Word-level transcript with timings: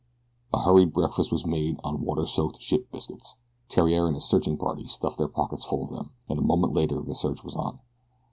A 0.51 0.61
hurried 0.63 0.93
breakfast 0.93 1.31
was 1.31 1.45
made 1.45 1.79
on 1.83 2.01
water 2.01 2.25
soaked 2.25 2.59
ship's 2.59 2.89
biscuit. 2.91 3.23
Theriere 3.69 4.07
and 4.07 4.15
his 4.15 4.25
searching 4.25 4.57
party 4.57 4.87
stuffed 4.87 5.19
their 5.19 5.27
pockets 5.27 5.63
full 5.63 5.83
of 5.83 5.91
them, 5.91 6.09
and 6.27 6.39
a 6.39 6.41
moment 6.41 6.73
later 6.73 6.99
the 7.03 7.13
search 7.13 7.43
was 7.43 7.55
on. 7.55 7.77